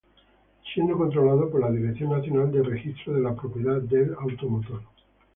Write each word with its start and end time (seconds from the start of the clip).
Siendo 0.73 0.97
controlados 0.97 1.51
por 1.51 1.59
la 1.61 1.69
Dirección 1.69 2.09
Nacional 2.09 2.51
de 2.51 2.63
Registro 2.63 3.13
de 3.13 3.21
la 3.21 3.35
Propiedad 3.35 3.79
del 3.81 4.15
Automotor. 4.15 4.81